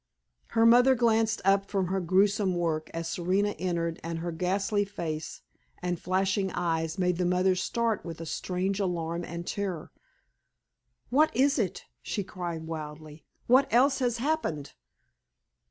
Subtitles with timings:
[0.57, 5.43] Her mother glanced up from her grewsome work as Serena entered, and her ghastly face
[5.79, 9.91] and flashing eyes made the mother start with a strange alarm and terror.
[11.11, 13.25] "What is it?" she cried, wildly.
[13.45, 14.73] "What else has happened?"